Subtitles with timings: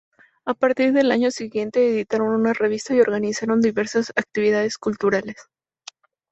[0.45, 5.35] A partir del año siguiente editaron una revista y organizaron diversas actividades culturales.